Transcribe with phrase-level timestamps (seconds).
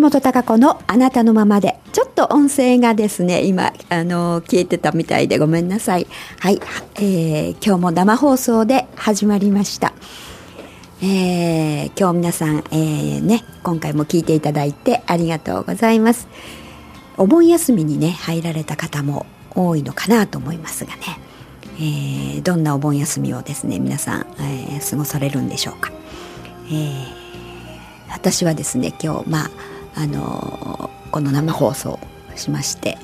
[0.00, 1.78] 本孝子のあなたのままで。
[1.92, 6.06] ちょっと音声がですね今あの消えてたみたいでごめんなさい。
[6.40, 6.60] はい、
[6.96, 9.92] えー、今日も生放送で始まりました。
[11.02, 16.28] えー、今日皆さん、えー、ね今回も聞いていただいてありがとうございます。
[17.16, 21.02] お盆休みにね入られた方も多いのかなと思いますがね、
[21.76, 25.90] えー、どんなお盆休みをですね皆さん、えー、過ごされるんでしょうか、
[26.66, 27.28] えー
[28.10, 29.50] 私はですね今日まあ
[29.98, 31.98] あのこの生放送
[32.36, 32.96] しまして、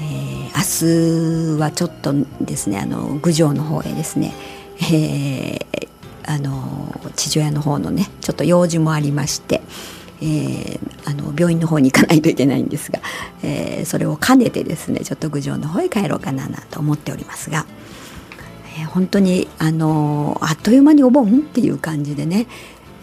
[0.00, 4.32] えー、明日はちょっとですねあの郡上の方へですね、
[4.92, 5.88] えー、
[6.26, 9.60] あの父親の方のねちょっと用事もありまして、
[10.22, 13.00] えー、あの病院の方に行かないといけないんですが、
[13.42, 17.66] えー、それを兼ねてですねちょっと郡上の方へ帰ろうかなと思っておりますが、
[18.78, 22.46] え、本当にあのあっという間にお盆っていう感じでね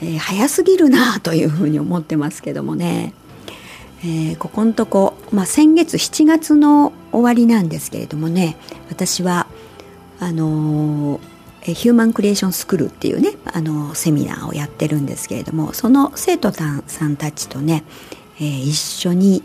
[0.02, 3.14] えー、早すぎるなというふうに思ってますけどもね、
[4.02, 8.58] えー、ここのとこ、まあ、先月7月の終わりなんですけれどもね
[8.90, 9.48] 私は
[10.20, 17.84] あのー、ヒューマンクリエーションスクールっていうね、あの、セミナーをやってるんですけれどもその生徒さんたちとね、
[18.40, 19.44] えー、一緒に、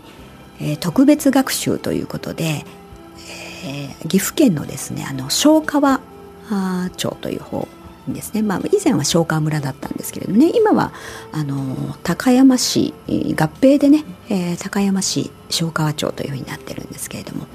[0.59, 2.65] えー、特別学習ということで、
[3.65, 6.01] えー、岐阜県のですねあの昭川
[6.95, 7.67] 町という方
[8.07, 10.91] ですね、まあ、以前は松川村だったんですけれどね今は
[11.31, 13.13] あの高山市合
[13.61, 17.47] 併でね、えー、高山市松川町というふうになってるんですけれども、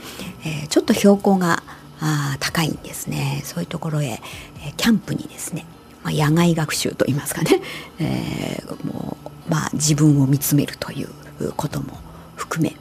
[0.44, 1.62] えー、ちょっと標高が
[2.00, 3.42] あ高いんですね。
[3.44, 5.66] そういうところへ、えー、キャンプにですね、
[6.04, 7.60] まあ、野外学習といいますかね、
[7.98, 11.08] えー、もうまあ、自分を見つめるという
[11.56, 11.98] ことも
[12.36, 12.76] 含め、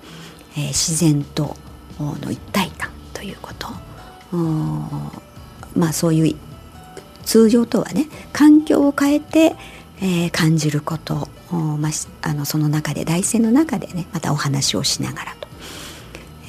[0.56, 1.56] えー、自然と
[2.00, 3.68] の一体感ということ。
[5.76, 6.36] まあそういう
[7.28, 9.56] 通常とはね環境を変えて、
[10.02, 11.92] えー、感じることまあ、
[12.30, 15.48] あのその中で大生の中でねまたお話をしながらと。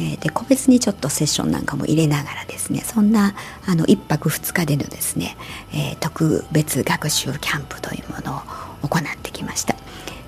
[0.00, 3.34] えー、で個別にちょっとセッションなんかも入れながらですねそんな
[3.66, 5.36] あの1泊2日でのですね、
[5.72, 8.36] えー、特別学習キャンプというもの
[8.84, 9.76] を行ってきました。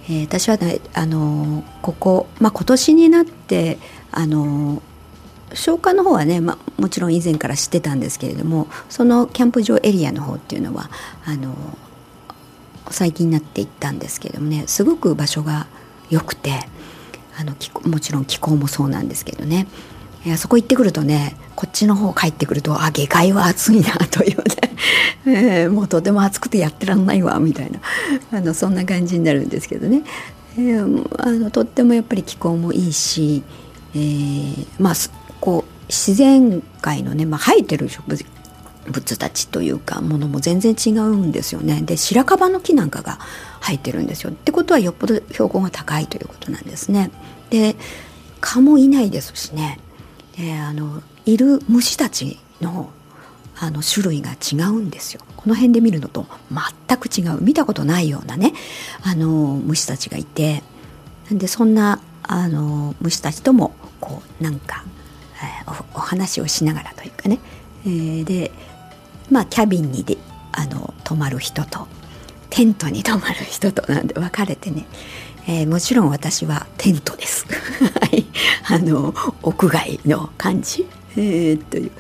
[0.08, 3.78] えー、私は、ね、あのここ、まあ、今年になって
[4.12, 4.82] あの
[5.54, 10.90] 消化の方はね、まあ、もちろん以前から知ってたんですけれどもそのキャンプ場エリアの方っていうのは
[11.24, 11.54] あの
[12.90, 15.66] 最近になっていったんですけれどもねすごく場所が
[16.10, 16.52] 良くて
[17.38, 17.54] あの
[17.88, 19.66] もちろん気候もそうなんですけどね。
[20.26, 24.36] あそこ行ってくるとねこっちの方帰ってくるとあ下界は暑いなという
[25.24, 27.80] ね、 え、もうとても暑くてやってらんないわみたいな
[28.38, 30.02] あのそんな感じになるんですけどね、
[30.58, 33.42] えー、あのとってもやっぱり気候もいいし、
[33.94, 34.94] えー、まあ
[35.40, 38.02] こう自然界のね、まあ、生えてる植
[38.86, 41.82] 物たちというかものも全然違うんですよね。
[41.82, 43.18] で白樺の木なんかが
[43.60, 44.30] 生えてるんですよ。
[44.30, 47.10] ってことはよっぽど標高が高いということなんですね。
[47.50, 47.76] で
[48.40, 49.80] 蚊もいないですしね。
[50.36, 52.90] であのいる虫たちの
[53.62, 55.20] あの種類が違うんですよ。
[55.36, 57.42] この辺で見るのと全く違う。
[57.42, 58.54] 見たことないようなね
[59.02, 60.62] あの虫たちがいて。
[61.30, 64.84] でそんなあの虫たちともこうなんか
[65.94, 67.38] おお話をしながらというかね、
[67.84, 68.50] えー、で
[69.30, 70.16] まあキャビンにで
[70.52, 71.86] あの泊まる人と
[72.50, 74.86] テントに泊まる人となんで分かれてね、
[75.46, 77.46] えー、もちろん私はテントです。
[77.48, 78.26] はい。
[78.68, 80.86] あの屋外の感じ、
[81.16, 81.92] えー、という。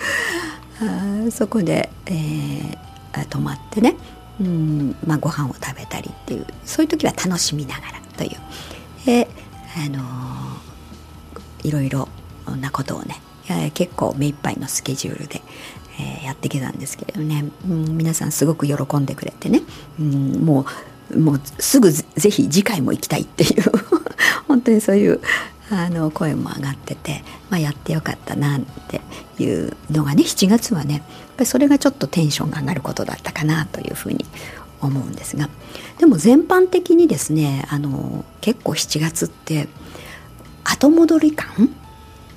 [0.82, 3.96] あそこで、えー、泊まってね。
[4.40, 6.46] うんまあ、ご飯を食べたりっていう。
[6.64, 8.30] そういう時は楽しみながらという、
[9.06, 9.28] え
[9.76, 12.08] あのー、いろいろ
[12.60, 13.20] なことをね
[13.74, 15.42] 結構目いっぱいのスケジュールで、
[15.98, 19.62] えー、やってきたんですけれどね、うん、皆さんすごく喜んでくれてね、
[19.98, 23.64] うん、もうもうすぐぜひ次回も行きたいっていう
[24.46, 25.20] 本当にそういう
[25.70, 29.00] あの声も上がってて、まあ、やってよかったなって
[29.42, 31.02] いうのがね7月はねやっ
[31.36, 34.24] ぱりそれがちょっとテンションが上がることだったかなというふうに
[34.80, 35.48] 思うんですが。
[35.98, 39.68] でも全般的にですねあの結構7月って
[40.64, 41.70] 後戻り感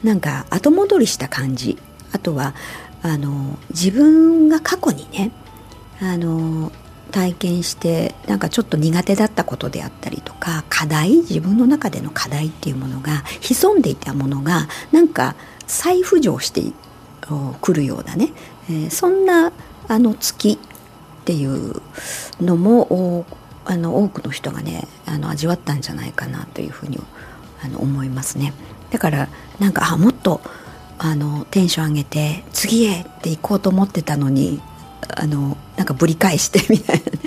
[0.03, 1.77] なんか後戻りした感じ
[2.11, 2.53] あとは
[3.01, 5.31] あの自分が過去にね
[6.01, 6.71] あの
[7.11, 15.35] 体験してなんかちょっと苦手だったことであったりとか課題自分の中での課題っていうものが潜んでいたものがなんか
[15.67, 16.63] 再浮上して
[17.61, 18.33] くるようなね、
[18.69, 19.51] えー、そんな
[19.88, 20.59] あの月
[21.21, 21.81] っていう
[22.41, 23.25] のも
[23.65, 27.00] あの多くの人がねあの味わったんじゃないかなというふうに
[27.63, 28.53] あの思いますね。
[28.94, 29.28] だから
[29.60, 30.40] なんかあもっと
[31.00, 34.62] あのテンション上げて次へって行こうと思ってたのに
[35.16, 37.19] あのなんかぶり返して みたいなね、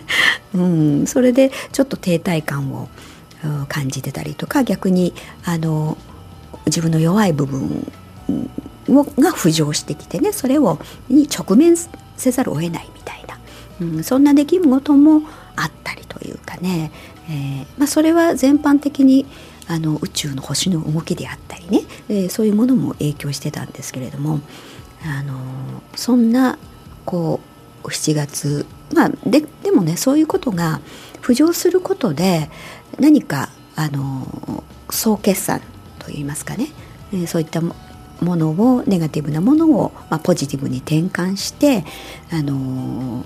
[0.54, 0.62] う
[1.02, 2.88] ん、それでちょっと停滞感を
[3.68, 5.12] 感じてたりとか逆に
[5.44, 5.98] あの
[6.66, 7.92] 自分の弱い部分
[8.88, 10.78] をが浮上してきてねそれを
[11.08, 11.76] に直面
[12.16, 13.38] せざるを得ないみたいな、
[13.80, 15.22] うん、そんな出来事も
[15.56, 16.92] あったりというかね、
[17.28, 19.26] えーまあ、それは全般的に
[19.68, 24.40] あの宇宙の星の動きであったりね、えー、そういうものも影響してたんですけれども
[25.04, 25.34] あの
[25.94, 26.58] そんな
[27.04, 27.40] こ
[27.84, 30.80] う7月まあででもねそういうことが
[31.20, 32.50] 浮上することで
[32.98, 35.60] 何かあの総決算
[35.98, 36.68] といいますかね、
[37.12, 37.74] えー、そういったも
[38.36, 41.84] のをネガティブなものを、まあ、ポジティブに転換して
[42.32, 43.24] あの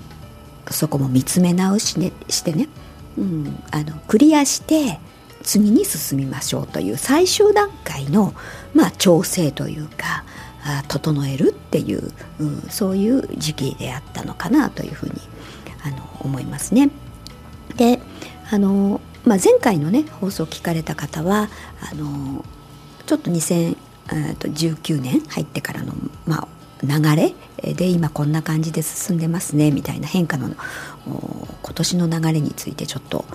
[0.69, 2.67] そこも見つめ直し、ね、してね、
[3.17, 4.99] うん、あのクリアして
[5.43, 8.33] 次に進みましょうという最終段階の、
[8.73, 10.23] まあ、調整というか
[10.87, 15.13] 整えるっていう、うん、そういう時期であったのかなというふうに
[15.83, 16.91] あの思いますね。
[17.77, 17.99] で
[18.51, 21.49] あの、まあ、前回のね放送を聞かれた方は
[21.91, 22.45] あの
[23.05, 25.93] ちょっと2019年入ってからの、
[26.25, 26.47] まあ、
[26.83, 30.49] 流れで今こんな感じで進んでますねみたいな変化の
[31.05, 33.25] 今年の流れについてちょっと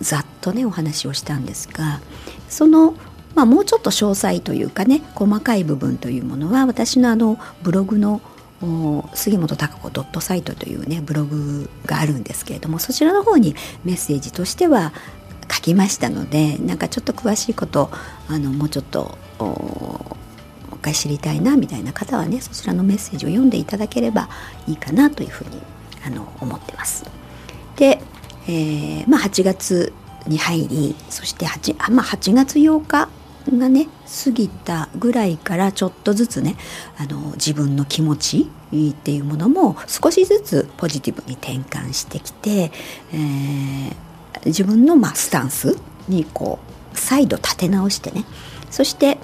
[0.00, 2.00] ざっとねお話をしたんですが
[2.48, 2.94] その、
[3.34, 8.20] まあ、もうちょっと詳細というかね細かい部分というものは私のあのブログの
[9.14, 13.54] 杉本孝子ドットサイトというねブログがあるんですけれどもそちらの方に
[13.84, 14.92] メッセージとしては
[15.50, 17.90] 書きましたのでなんかちょっと詳しいこと
[18.28, 20.16] あのもうちょっとも
[20.72, 24.28] う一回知りたいなみたいな方はねそちらのメッセージを読んでいただければ
[24.66, 25.60] いいかなというふうに
[26.04, 27.04] あの思ってます。
[27.76, 28.02] で、
[28.50, 29.92] えーまあ、8月
[30.26, 33.08] に入りそして 8, あ、まあ、8月8日
[33.56, 33.88] がね
[34.24, 36.56] 過ぎたぐらいからちょっとずつね
[36.98, 38.50] あの自分の気持ち
[38.90, 42.72] っていうものも少しずつポジティブに転換してきて、
[43.12, 43.92] えー、
[44.46, 46.58] 自分のまあスタンスにこ
[46.92, 48.24] う再度立て直してね
[48.70, 49.18] そして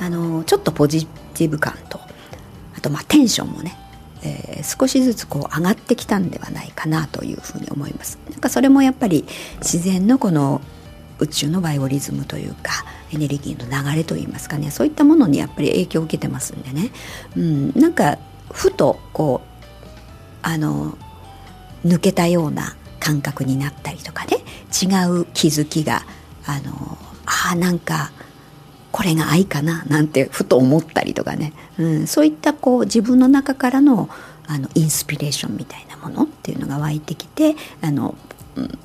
[0.00, 2.00] あのちょっとポジティブ感と
[2.76, 3.78] あとまあテンションもね
[4.24, 8.18] えー、少しずつこう上がってきたんではないかなというふうに思います。
[8.30, 9.26] なんかそれもやっぱり
[9.58, 10.60] 自然のこの
[11.18, 16.90] 宇宙のバイオリズムというかエネルギーの流れといいますかねそういったものにやっぱり影響を受けてますんでね、
[17.36, 18.18] うん、なんか
[18.50, 19.66] ふとこう
[20.42, 20.96] あの
[21.86, 24.38] 抜けたような感覚になったりとかね
[24.70, 26.02] 違う気づきが
[26.46, 26.98] あの
[27.50, 28.10] あなんか
[28.92, 34.08] これが愛かななんてふと思ったりとかね、うん、そういったこう自分の中からの
[34.46, 38.14] あのインスピレーションみたいなものっていうのが湧いてきてあの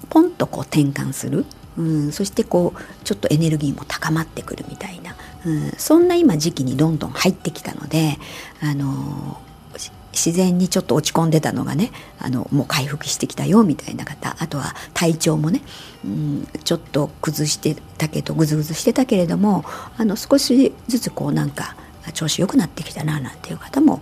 [0.09, 1.45] ポンとこう転換する。
[1.77, 5.15] うん、そしてこうちょっとエネルギーも高まってくるみたいな、
[5.45, 8.17] うん、そんな今時期にどんどん入ってきたので、
[8.61, 9.39] あの
[10.17, 14.35] 自然にちょっと落ち込んでたのがねあのもう回復してきたよみたいな方。
[14.39, 15.61] あとは体調もね、
[16.03, 19.63] うん、ちょっと崩してたけどぐずぐずしてたけれども
[19.97, 21.75] あの少しずつこうなんか
[22.13, 24.01] 調子良くなってきたななんていう方も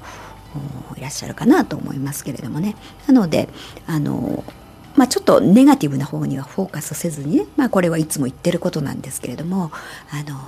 [0.96, 2.76] いらっしゃるかなと思いますけれどもね。
[3.08, 3.50] なので
[3.86, 4.44] あの
[4.96, 9.72] まあ、ちょっとネガティブな方にはフォーカスせずにね、まあ、これはいつも言ってることなんですけれども、
[10.10, 10.40] あの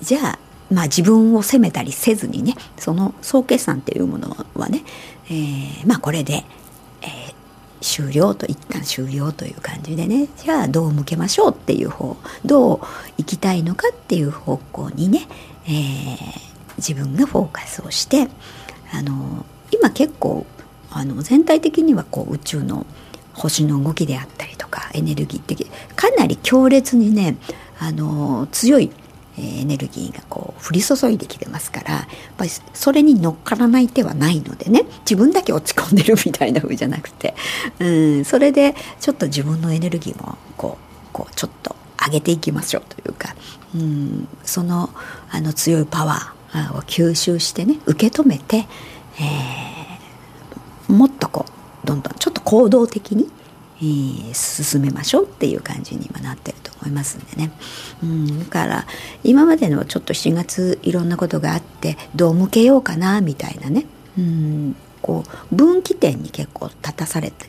[0.00, 0.38] じゃあ、
[0.72, 4.82] まあ、自分を責めたりせずにねその総決算っていうものはね、
[5.26, 6.44] えー、まあこれで、
[7.02, 7.34] えー、
[7.80, 12.80] 終了と一旦終了という感じでねじゃあどう向けましょうっていう方どう
[13.18, 15.28] 行きたいのかっていう方向にね、
[15.66, 16.16] えー、
[16.78, 18.28] 自分がフォーカスをして
[18.92, 20.46] あの今結構
[20.90, 22.86] あの全体的にはこう宇宙の
[23.34, 27.36] 星の動きであったりとかエネルギー的かなり強烈にね
[27.78, 28.90] あの強い
[29.38, 32.04] エネルギーがこう降り注いできてますからやっ
[32.36, 37.34] ぱりそれに乗っからない手はないのでね自分だけ落ち込んでるみたいな風じゃなくて、
[37.78, 41.74] うん、それでちょっと自分のエネルギーもこうこうちょっと
[42.04, 43.34] 上げていきましょうというか、
[43.74, 44.90] うん、その
[45.30, 48.66] あの強いパワーを吸収してね受け止めて、
[49.18, 49.82] えー
[50.92, 53.28] もっとこうどんどんちょっと行動的に、
[53.82, 57.50] え、進めましょうっていう感じに今なってると思いますんでね、
[58.02, 58.86] うん、だから
[59.24, 63.86] 今までのちょっと7月いろんなことがあってどう向けようかなみたいなね、
[64.16, 67.46] うん、こう分岐点に結構立たされて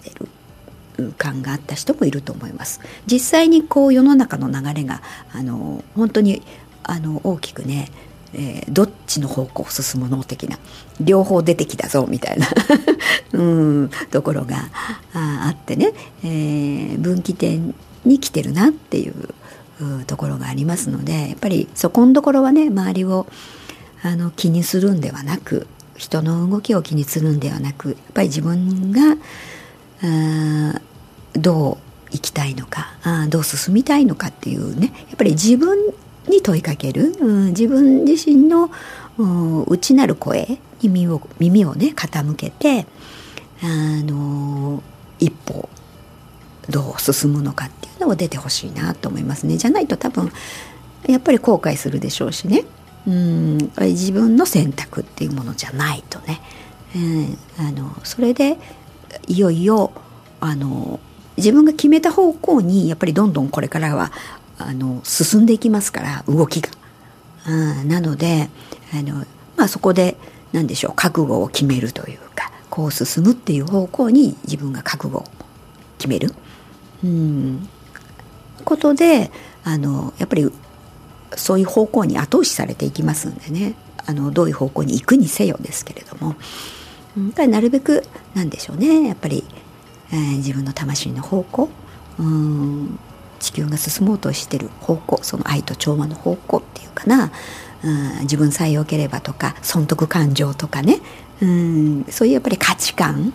[0.97, 2.79] る感があった人もいると思います。
[3.07, 5.01] 実際にこう世の中の流れが
[5.33, 6.43] あの本当に
[6.83, 7.89] あの大きくね
[8.33, 10.57] えー、どっちの方向を進むの的な
[10.99, 12.47] 両方出てきたぞみたいな
[13.33, 14.69] うんところが
[15.13, 17.75] あってね、えー、分岐点
[18.05, 19.13] に来てるなっていう
[20.05, 23.27] ところがありますのでやっぱりそこのところはね周りを
[24.01, 29.17] あの気にするんではなく人の動きを気にするんではなくやっぱり自分が
[30.01, 30.81] あ
[31.33, 31.77] どう
[32.11, 35.77] 生きたいのかあどう進みたいのかっていうねやっぱり自分
[36.27, 38.71] に問いかける、うん、自分自身の
[39.67, 42.85] 内なる声に耳を耳をね傾けて
[43.61, 43.67] あ
[44.03, 44.81] の
[45.19, 45.69] 一歩
[46.69, 49.57] どう進むのかっていうのを出てほしいなと思いますね。
[49.57, 50.31] じゃないと多分
[51.07, 52.63] やっぱり後悔するでしょうしね。
[53.05, 56.39] うん自分の選択っていうものじゃないとね、
[56.95, 58.57] うん、あのそれで
[59.27, 59.91] いよいよ
[60.39, 61.01] あの
[61.35, 64.11] 自分が決めた方向にやっぱりどんどんこれからは
[64.67, 66.69] あの進んでいきますから動きが。
[67.45, 68.49] うん、なので
[68.93, 69.25] あの、
[69.57, 70.15] まあ、そこで
[70.53, 75.25] 何でしょう覚悟を決めるというかこう進むっていう方向に自分が覚悟を
[75.97, 76.33] 決める、
[77.03, 77.67] うん、
[78.63, 79.29] ことで
[79.65, 80.49] あのやっぱり
[81.35, 83.75] そういう方向に後押しされていきますんでね。
[84.05, 86.35] あのどういう方向に行くにせよですけれども、
[87.15, 88.03] うん、やっぱりなるべく
[88.33, 89.45] なんでしょうねやっぱり、
[90.11, 91.69] えー、自分の魂の方向、
[92.19, 92.99] うん、
[93.43, 97.31] 地球が進もうとしてる方向その愛と調和の方向っていうかな、
[97.83, 101.01] うん、自分さえ良ければとか損得感情とかね、
[101.41, 103.33] うん、そういうやっぱり価値観、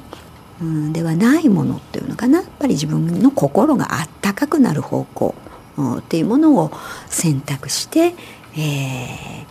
[0.62, 2.41] うん、ではないものっていうのかな。
[2.41, 5.35] やっぱり自分の心があったかくなる方向、
[5.77, 6.73] うん、っていうものを
[7.09, 8.15] 選択して、
[8.57, 9.47] えー、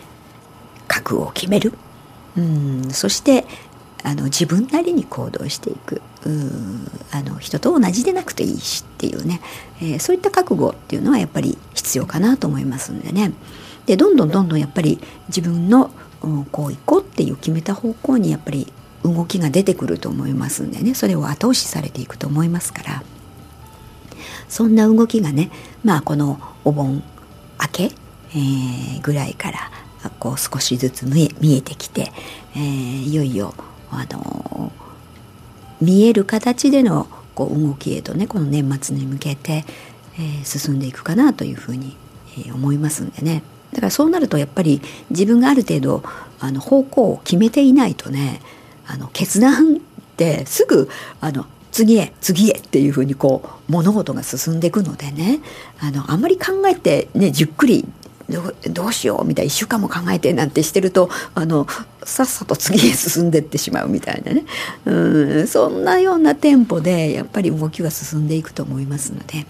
[0.87, 1.73] 覚悟を決める、
[2.35, 3.45] うん、そして
[4.03, 6.01] あの自分なりに行動していく。
[7.11, 9.41] あの人と同じでなくていいしっていうね、
[9.81, 13.33] えー、そういった覚悟っていうのはやっぱり必要かなと思いますんでね。
[13.85, 15.91] でどんどんどんどんやっぱり自分の、
[16.51, 20.93] こう行こうっていう決めた方向にやっぱり動きが出てくると思いますんでね。
[20.93, 23.03] それを後押しされていくと思いますから。
[24.49, 25.51] そんな動きがね
[25.83, 27.03] まあこのお盆
[27.61, 29.71] 明け、えー、ぐらいから
[30.19, 32.11] こう少しずつ見え見えてきて、
[32.55, 33.53] えー、いよいよ
[33.91, 34.71] あの
[35.81, 39.63] 見える形でのこう動きへとねこの年末に向けて、
[40.15, 41.95] えー、進んでいくかなというふうに、
[42.37, 43.43] えー、思いますんでね。
[43.71, 46.03] だからそうなるとやっぱり自分がある程度
[46.39, 48.41] あの方向を決めていないとね
[48.87, 49.79] あの決断っ
[50.15, 55.41] てすぐあの次へ次へっていうふうにこう物事が進んでいくのでね
[55.79, 57.85] あのあんまり考えてねじっくり
[58.29, 61.65] どうしようみたいな1週間も考えてなんてしてるとあの
[62.03, 64.45] さっさと次へ進んでいってしまうみたいなね。
[64.85, 69.45] うんそんなようなテンポでやっぱり動きが進んでいくと思いますので、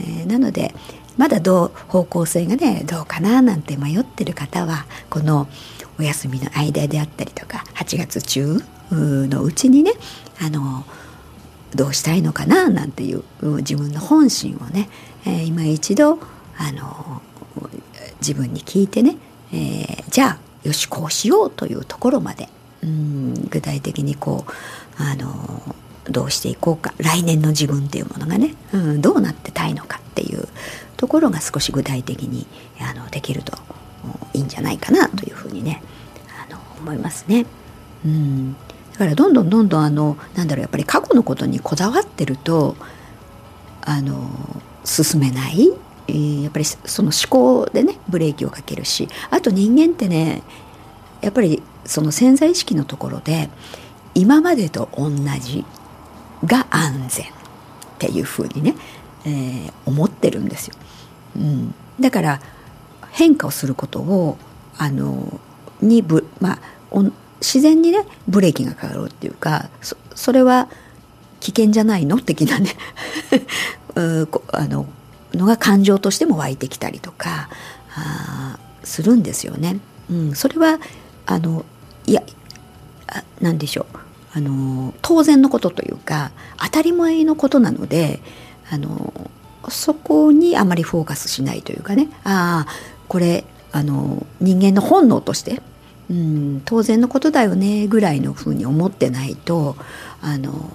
[0.00, 0.74] えー、なので
[1.16, 5.48] まだどう方向性がねどうかななんて迷ってる方はこの
[5.98, 9.92] お休みの間であったりとか8月中のうちにね
[10.40, 10.84] あの
[11.74, 14.88] どうしたいのかななんていう自分の本心をね、
[15.24, 16.18] えー、今一度
[16.58, 17.22] あの
[18.20, 19.16] 自分に聞いてね、
[19.52, 22.48] えー、じゃあよしこうしようというところまで
[22.82, 24.52] うん具体的にこう
[25.02, 25.76] あの
[26.10, 30.48] どうしていこうか来年の自分っていうものがね、うん、どうなってたいのかっていう
[30.96, 32.46] ところが少し具体的に
[32.80, 33.52] あのできると
[34.32, 35.82] いいんじゃないかなというふうにね
[36.48, 37.46] あの思いますね。
[38.04, 38.56] うん
[38.92, 42.76] だからどんどんどんどんあのなんだろうやっぱり過去のことにこだわってると
[43.82, 44.30] あの
[44.84, 45.70] 進めない
[46.08, 50.42] えー、やっぱりその思考でねブレーキをかけるしあと人間ってね
[51.20, 53.48] やっぱりその潜在意識のところで
[54.14, 55.10] 今までと同
[55.40, 55.64] じ
[56.44, 57.28] が安全っ
[57.98, 58.74] ていうふうにね、
[59.24, 60.74] えー、思ってるんですよ。
[61.36, 62.40] うん、だから
[63.12, 64.38] 変化をすることを
[64.78, 65.40] あの
[65.80, 66.58] にぶ、ま
[66.92, 67.02] あ、
[67.40, 70.68] 自然にねブレーキがかかるっていうかそそれは
[71.40, 72.18] 危険じゃないの？
[72.18, 72.70] 的なね。
[74.52, 74.86] あの
[75.36, 77.48] のが感情としても湧いてきたりとか
[77.94, 79.80] あするんですよね。
[80.10, 80.78] うん、それは
[81.26, 81.64] あの
[82.06, 82.22] いや
[83.40, 83.98] 何でしょう。
[84.34, 86.30] あの当然のことというか
[86.62, 88.20] 当たり前のことなので
[88.70, 89.30] あの
[89.68, 92.08] そこにあまりフォーカスしないというかね。
[92.24, 95.62] ああこれあの人間の本能として、
[96.10, 99.76] うん、当然のことだよねぐらいのふうに思ってないと
[100.22, 100.70] あの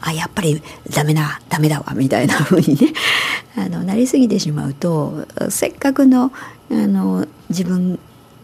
[0.00, 2.92] あやっぱりダメだダメだわみたいな風にね
[3.56, 6.32] あのなりすぎてしまうとせっかくの
[6.70, 7.98] あの自分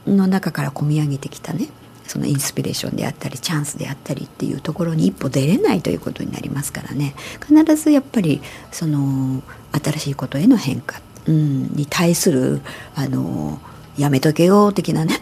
[0.07, 1.69] の中から込み上げてきたね
[2.05, 7.15] そのインスピレーションであったりチャンスであったりっていうところに一歩出れないということになりますからね
[7.47, 9.43] 必ずやっぱりその
[9.73, 12.61] 新しいことへの変化、うん、に対する
[12.95, 13.61] あの
[13.97, 15.21] やめとけよ的なね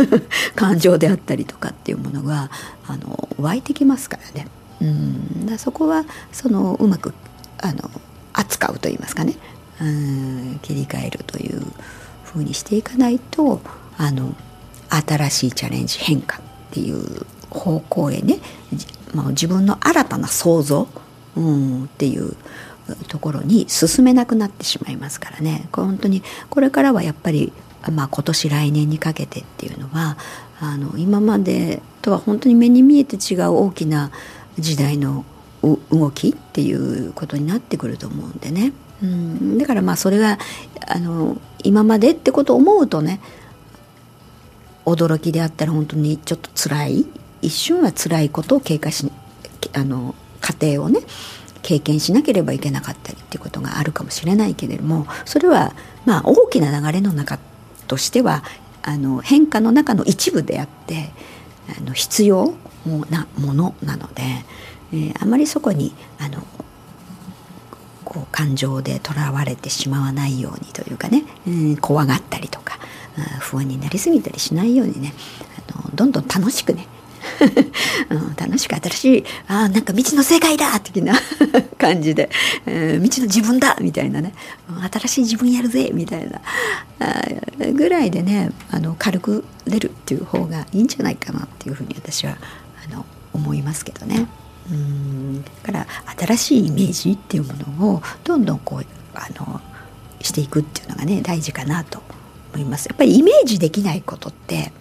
[0.54, 2.50] 感情であったりとかっていうものが
[2.86, 4.48] あの湧いてきますからね。
[4.80, 7.12] うんだそこはそのうまく
[7.58, 7.90] あの
[8.32, 9.34] 扱うといいますかね。
[9.80, 11.62] うん切り替えるという
[12.24, 13.60] ふうにしていかないと
[13.96, 14.34] あの
[14.90, 18.38] 新しいチャレンジ変化っていう方向へね、
[19.14, 20.86] まあ、自分の新たな想像、
[21.36, 22.36] うん、っていう
[23.08, 25.68] ところに進めなくなってしまいますからね。
[25.72, 27.52] 本当にこれからはやっぱり、
[27.92, 30.16] まあ、今年来年にかけてっていうのは
[30.60, 34.10] あの今までとは本当に目に見えて違う大きな
[34.58, 35.24] 時代の
[35.62, 40.38] 動きっていうことになってくると思うんでね、うん、だからまあそれが
[40.86, 43.20] あの今までってことを思うとね
[44.86, 47.06] 驚きであったら本当にちょっと辛い。
[47.42, 49.10] 一瞬は辛いことを経過し
[49.72, 51.00] あの過程をね
[51.62, 55.74] 経験しなければいけなかったりっていうことがあるかもしれないけれどもそれは
[56.04, 57.38] まあ大きな流れの中
[57.86, 58.42] としては
[58.82, 61.12] あの変化の中の一部であって
[61.78, 62.54] あの必要
[63.10, 64.22] なものなので、
[64.92, 66.42] えー、あまりそこにあの
[68.04, 72.78] こう感情でとらわれてしまわないようにというかね、うん、怖がったりとか
[73.38, 75.12] 不安になりすぎたりしないようにね
[75.72, 76.86] あのどんどん楽しくね
[78.10, 81.14] うん、楽しく新しいあなんか未知の世界だ的な
[81.78, 82.30] 感じで、
[82.66, 84.32] えー、未知の自分だみたいなね
[84.90, 86.40] 新しい自分やるぜみたいな
[87.74, 92.36] ぐらいでねあの軽く出るっていう方がいいんじゃないかなっていうふうに私は
[92.90, 94.26] あの思いますけどね。
[94.70, 95.86] うんだから
[96.16, 98.84] 新しいイメージっていうものをどんどんこう
[99.14, 99.60] あの
[100.22, 102.02] していくっていうのがね大事かなと
[102.54, 102.86] 思います。
[102.86, 104.72] やっぱりイメージできないことって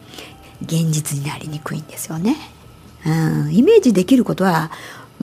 [0.61, 2.35] 現実になりにくいんですよね。
[3.05, 4.71] うん、イメージできることは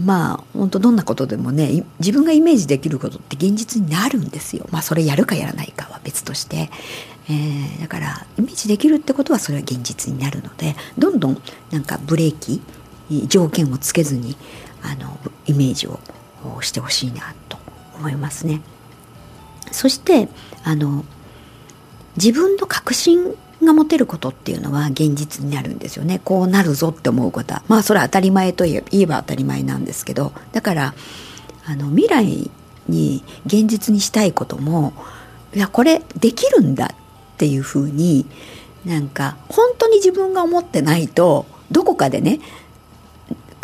[0.03, 4.67] まあ本当どんなことでもね自分がイメージできることって現実になるんですよ。
[4.71, 6.71] まあそれやるかやらないかは別として、
[7.29, 12.63] えー、だからイメージできるってことはそれは現実になるのでどんどんなんかブレーキ
[13.27, 14.37] 条件をつけずに
[14.83, 15.99] あのイメージを
[16.61, 17.59] してほしいなと
[17.99, 18.61] 思いますね。
[19.73, 20.29] そして
[20.65, 21.05] あの
[22.17, 26.21] 自分の確信が持てることっていうのは現実になるんですよね。
[26.25, 27.63] こうなるぞって思うことは。
[27.69, 30.33] まあそれは当たり前といえば当たり前なんですけど。
[30.53, 30.95] だから
[31.67, 32.51] あの未来
[32.89, 34.93] に現実にしたいことも
[35.55, 38.27] いやこれできるんだっていうふうに
[38.85, 42.41] なんか本当に自分が思ってないとどこかでね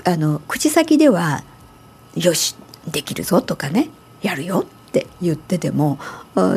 [0.05, 1.45] あの口先では
[2.17, 2.57] 「よし
[2.91, 3.91] できるぞ」とかね
[4.23, 5.99] 「やるよ」って言ってても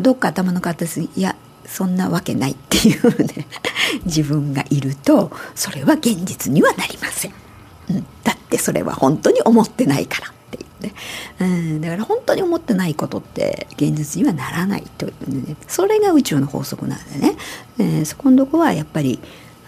[0.01, 3.47] どっか頭の片隅いやそんなわけないっていうね
[4.05, 7.33] 自分がいるとそれは現実にはなりません、
[7.89, 10.93] うん、だってそれは本当に思ってないからっていうね、
[11.39, 15.55] うん、だから本当に思ってないことって現実にはならないというね。
[15.67, 17.35] それが宇宙の法則なんでね、
[17.79, 19.19] えー、そこのとこはやっぱり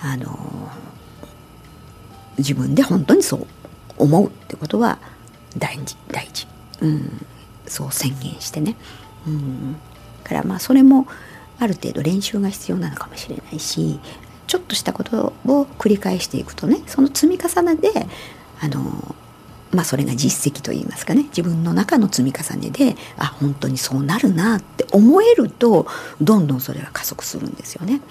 [0.01, 0.29] あのー、
[2.37, 3.47] 自分で本当にそう
[3.97, 4.99] 思うってことは
[5.57, 6.47] 大事大事、
[6.81, 7.25] うん、
[7.65, 8.75] そう宣言してね、
[9.27, 9.75] うん、
[10.23, 11.07] からまあそれも
[11.59, 13.99] ある程度練習が必要なのかもしれないし
[14.45, 17.89] ちょっとしたことを繰り返していくとねその積み重ねで
[18.61, 19.15] あの
[19.71, 25.87] まあそれが実績といいますかね自分の中の積み重ねであ本当にそうなるなって思えると
[26.21, 28.01] どんどんそれは加速するんですよね。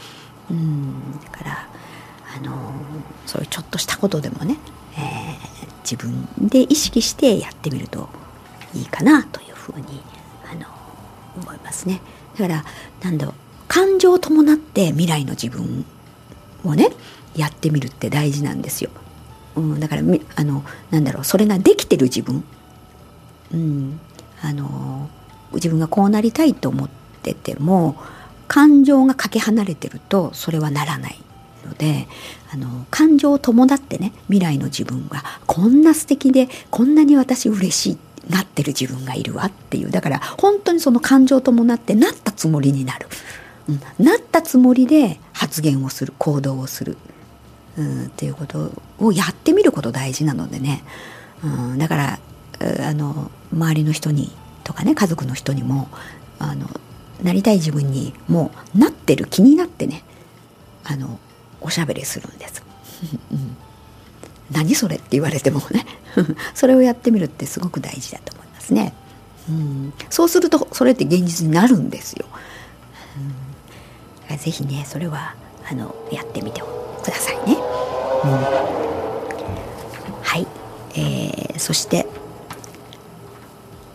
[0.50, 1.20] うん。
[1.22, 1.68] だから
[2.36, 2.72] あの
[3.24, 4.56] そういうちょっとしたことでもね、
[4.98, 8.08] えー、自分で意識してやってみると
[8.74, 10.02] いいかなというふうに
[10.50, 10.66] あの
[11.40, 12.00] 思いますね。
[12.36, 12.64] だから
[13.02, 13.34] なんだろう
[13.68, 15.84] 感情を伴って未来の自分
[16.64, 16.90] をね
[17.36, 18.90] やってみるって大事なんですよ。
[19.54, 20.02] うん、だから
[20.34, 22.44] あのなんだろうそれができてる自分、
[23.52, 24.00] うん、
[24.42, 25.08] あの
[25.54, 26.88] 自分がこうなりたいと思っ
[27.22, 27.96] てても
[28.48, 31.18] 感情がかけ離れてるとそれはならない
[31.66, 32.08] ので
[32.52, 37.98] あの感情を伴ってね未来の自分がこんな素敵でこんなに私嬉しい
[38.30, 39.90] なってる自分がいるわっていう。
[39.90, 43.06] だから本当にその感情と伴ってなったつもりになる、
[43.68, 46.96] うん、なったつもりで発言をする行動をする、
[47.78, 50.82] うん、っていうことをやってみること大事なのでね、
[51.44, 52.18] うん、だから
[52.88, 54.32] あの周りの人に
[54.64, 55.88] とかね家族の人にも
[56.38, 56.68] あの
[57.22, 60.02] なりたい自分にもうなってる気になってね
[60.84, 61.18] あの
[61.66, 62.62] おしゃべりするんです。
[63.32, 63.56] う ん
[64.50, 65.84] 何それって言われてもね
[66.54, 68.94] それをやってみるってすごく大事だと思いますね。
[69.48, 72.26] うん、そうするとそれって現実になるんですよ。
[74.30, 75.34] うん、ぜひねそれは
[75.68, 76.66] あのやってみてく
[77.06, 77.56] ださいね。
[78.24, 78.30] うん、
[80.22, 80.46] はい、
[80.94, 82.06] えー、そして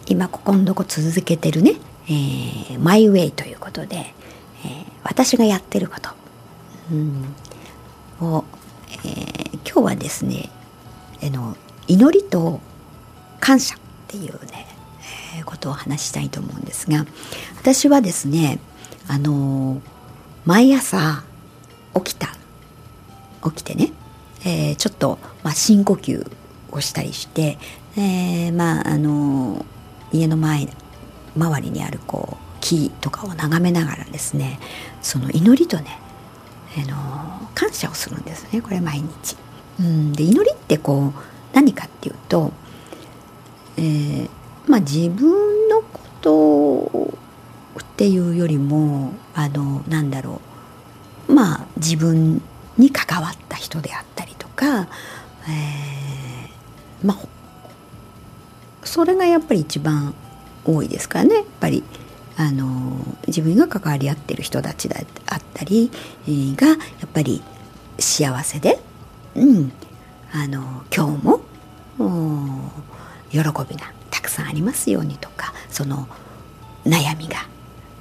[0.07, 1.75] 今ここのとこ続けてるね、
[2.07, 4.13] えー、マイウェイということで、
[4.65, 6.09] えー、私がやってること、
[6.91, 7.35] うん、
[8.21, 8.45] を
[9.03, 10.49] えー、今日はですね
[11.23, 11.55] あの
[11.87, 12.59] 祈りと
[13.39, 14.67] 感謝っていうね、
[15.37, 17.05] えー、ことを話したいと思うんですが
[17.59, 18.59] 私はですね
[19.07, 19.81] あの
[20.45, 21.23] 毎朝
[21.95, 22.27] 起きた
[23.43, 23.91] 起きてね、
[24.45, 26.31] えー、ちょっと、まあ、深呼吸
[26.71, 27.57] をしたりして、
[27.97, 29.65] えー、まああの
[30.11, 30.67] 家の前
[31.35, 34.59] 周りにあるこう木とかを眺めながらですね
[35.01, 35.99] その祈りとね、
[36.77, 39.35] あの感謝をするんですねこれ毎日。
[39.79, 41.13] うん、で祈りってこう
[41.53, 42.51] 何かっていうと、
[43.77, 44.29] えー、
[44.67, 50.41] まあ自分のことっていうよりもあのなんだろ
[51.27, 52.41] うまあ自分
[52.77, 54.87] に関わった人であったりとか、
[55.47, 57.17] えー、まあ
[58.83, 60.13] それがやっぱり一番
[60.65, 61.83] 多いですからねやっぱり
[62.37, 65.91] あの自分が関わり合ってる人たちであったり
[66.55, 67.41] がやっぱり
[67.99, 68.79] 幸せで、
[69.35, 69.71] うん、
[70.31, 71.41] あの今日も
[73.31, 73.43] 喜び
[73.75, 76.07] がたくさんありますようにとかその
[76.85, 77.47] 悩みが、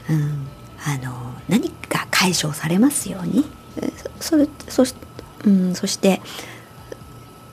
[0.08, 0.46] うん、
[0.84, 3.44] あの何か解消されますように
[4.20, 4.94] それそし,、
[5.44, 6.20] うん、そして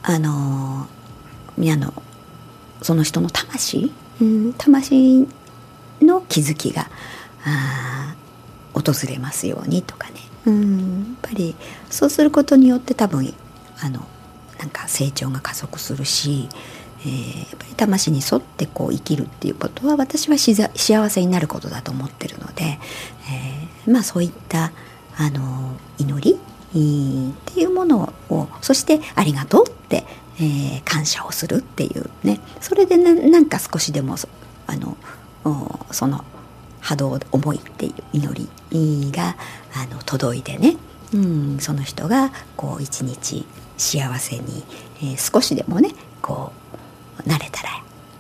[0.04, 0.88] あの
[1.58, 1.94] 皆の
[2.82, 5.28] その人の魂、うん、魂
[6.02, 6.90] の気づきが
[7.46, 8.16] あ
[8.74, 11.56] 訪れますようにとかね、うん、やっぱり
[11.90, 13.34] そうすることによって多分
[13.80, 14.06] あの
[14.60, 16.50] なんか成長が加速するし、
[17.02, 24.72] えー、やっぱり魂に沿ってこう生きるっていうことは私は幸せになることだと思ってるので、えー、まあそういった
[25.18, 26.40] あの祈りっ
[27.54, 30.04] ていうものをそしてありがとうって、
[30.40, 32.40] えー、感謝をするっていうね。
[32.62, 34.16] それでななんか少しでも
[34.68, 34.98] あの
[35.92, 36.24] その
[36.82, 39.36] 波動思いっていう祈りが
[39.74, 40.78] あの届いてね、
[41.14, 43.46] うん、その人がこう一日
[43.78, 44.64] 幸せに、
[45.00, 46.52] えー、少しでもねこ
[47.26, 47.70] うなれたら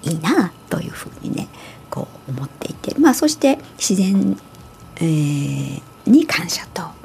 [0.03, 1.47] いいなというふうにね
[1.89, 4.37] こう思っていてまあそして自然、
[4.97, 6.97] えー、に感謝と。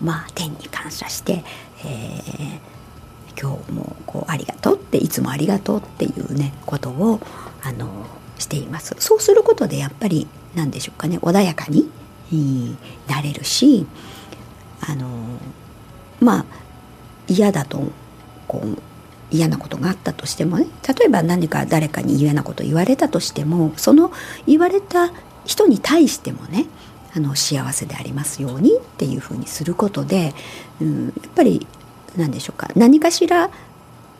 [0.00, 1.42] まあ天に感謝して、
[1.84, 7.20] えー、今日もこうありがとうっていつもありがとうっていうねことを
[7.62, 7.88] あの
[8.38, 8.94] しています。
[8.98, 11.18] そうすることでやっぱり何でしょうかね。
[11.18, 11.90] 穏やかに
[13.08, 13.86] なれるし
[14.80, 15.08] あの
[16.20, 16.44] まあ
[17.28, 17.82] 嫌だと
[18.48, 18.78] こう
[19.30, 20.66] 嫌なことがあったとしてもね。
[20.86, 24.12] 例えば何か誰かに嫌なこと言われたとしてもその
[24.46, 25.12] 言われた
[25.44, 26.66] 人に対してもね
[27.14, 30.34] あの幸せでありますようにっていうふうにすることで、
[30.80, 31.66] うん、やっぱり
[32.16, 32.70] 何でしょうか。
[32.76, 33.50] 何かしら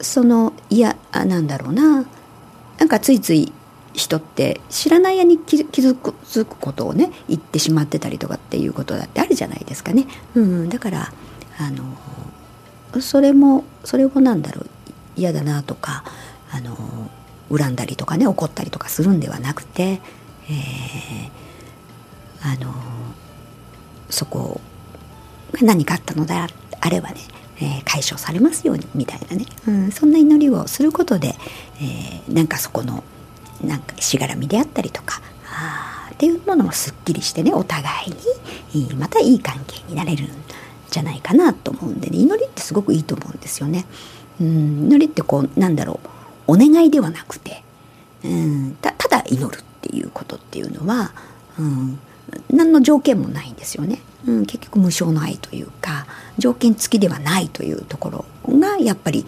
[0.01, 2.05] そのいやなんだろうな。
[2.79, 3.53] なんかついつい
[3.97, 10.07] 人って知らない間に気づくことをね言ってしまってたりとかっていうことだってあるじゃないですかね。
[10.35, 11.13] うん、だから
[11.59, 14.67] あのそれもそれをなんだろう
[15.17, 16.05] 嫌だなとか
[16.51, 16.77] あの
[17.51, 22.73] 恨んだりとかね怒ったりとかするんではなくて、えー、あの
[24.11, 24.61] そこ
[25.53, 26.47] が何かあったのであ
[26.91, 27.17] ればね、
[27.61, 31.35] えー、解消されますようにみたいなね、うん、そんな祈りをすることで、
[31.81, 33.03] えー、なんかそこの
[33.65, 37.85] なんかしがらみであったりとかあっていうものもすっきりしてねお互
[38.73, 40.29] いにまたいい関係になれるん
[40.91, 43.85] じゃないかなと思うんでね祈りってすごくいいと思うんですよね。
[44.41, 46.01] うん祈りってこうなんだろ
[46.47, 47.63] うお願いではなくて
[48.25, 51.13] うんたただ祈るっていうことっていうのは、
[51.59, 51.99] うん、
[52.51, 56.07] 何の条件もないんですよね、うん、結局無償の愛というか
[56.39, 59.25] 条件付きではないというところがやっぱり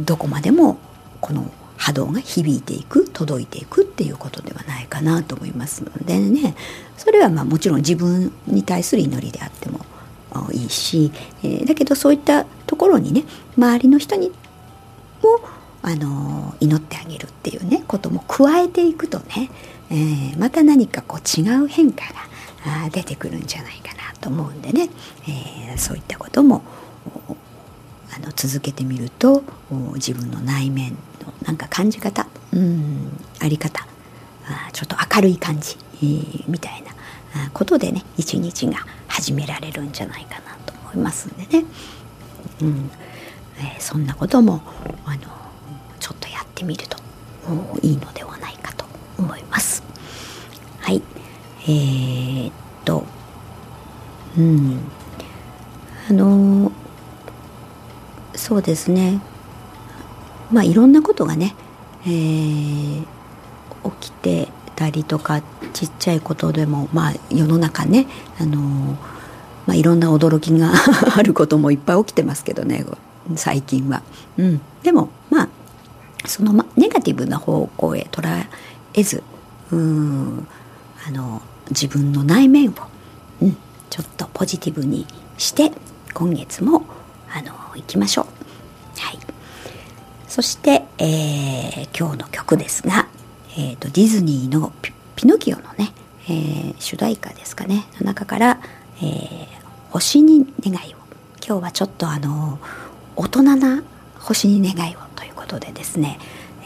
[0.00, 0.78] どこまでも
[1.20, 6.54] この波動が響いていく届いていくっていうことではないかなと思いますのでね。
[6.98, 9.80] それはまあもちろん自分に対する祈りであっても
[10.52, 11.10] いいし、
[11.42, 13.24] えー、だけどそういったところにね
[13.56, 15.40] 周りの人にも
[15.80, 19.50] あの祈ってあげるっていうねことも加えていくとね、
[19.90, 22.04] えー、また何かこう違う変化
[22.66, 24.90] が出てくるんじゃないかなと思うんでね、
[25.72, 26.62] え、そういったことも
[28.14, 29.42] あの続けてみると
[29.94, 30.98] 自分の内面
[31.44, 32.26] なんか感じ方。
[32.52, 33.10] うん。
[33.40, 33.86] あり方。
[34.46, 36.90] あちょっと明るい感じ、えー、みたいな。
[37.52, 41.64] ことでね一日が始められるんじゃないかなと思いますんでね、
[42.62, 42.90] うん。
[43.58, 44.60] えー、そんなことも
[45.04, 45.20] あの
[46.00, 46.96] ちょっとやってみると
[47.82, 48.84] いいのではないかと
[49.18, 49.82] 思います。
[50.80, 51.02] はい。
[51.62, 52.52] えー、っ
[52.84, 53.04] と
[54.36, 54.80] うん。
[56.08, 56.72] あの
[58.34, 59.20] そうですね。
[60.52, 61.54] まあいろんなことがね、
[62.04, 63.02] えー、
[64.00, 68.06] 起きてたりとかちっちゃいことでもまあ世の中ね
[68.38, 68.96] あの
[69.66, 70.72] まあ、いろんな驚きが
[71.16, 72.84] あることもいっぱい起きてますけどね
[73.36, 74.02] 最近は。
[74.36, 75.48] うん、でもまあ
[76.26, 78.46] その、ま、ネガティブな方向へ捉
[78.94, 79.22] えず
[79.70, 80.46] うん
[81.06, 82.72] あの自分の内面を、
[83.42, 83.56] うん、
[83.90, 85.06] ちょっとポジティブに
[85.38, 85.72] して
[86.14, 86.82] 今月も
[87.32, 88.39] あの行きましょう。
[90.30, 93.08] そして、えー、今日の曲ですが、
[93.58, 95.92] ええーと、ディズニーのピピノキオのね、
[96.26, 98.60] えー、主題歌ですかねの中から
[99.02, 99.46] 「えー、
[99.90, 100.98] 星に願いを」
[101.44, 102.60] 今日はちょっとあの
[103.16, 103.82] 大人な
[104.20, 106.20] 星に願いをということでですね、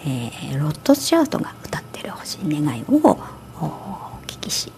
[0.05, 3.18] えー、ロッド・シャートが歌ってる星に願いを
[3.62, 4.72] お聞きし、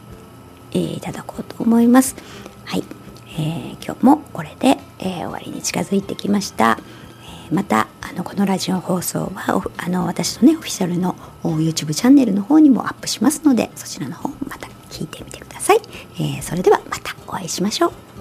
[0.71, 2.15] えー、いただこうと思います。
[2.65, 2.85] はい、
[3.37, 6.79] えー、今日もこれで、え終わりに近づいてきました。
[7.51, 15.81] またあのこのラジオ放送はあの私のねオフィシャルの YouTube チャンネルの方にもアップしますのでそちらの方また聞いてみてください。
[16.21, 18.16] えそれではまたお会いしましょう。